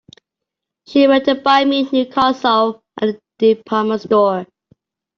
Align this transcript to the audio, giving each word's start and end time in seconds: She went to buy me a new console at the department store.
She 0.87 1.07
went 1.07 1.25
to 1.25 1.35
buy 1.35 1.63
me 1.63 1.87
a 1.87 1.91
new 1.91 2.05
console 2.07 2.81
at 2.99 3.21
the 3.37 3.53
department 3.53 4.01
store. 4.01 4.47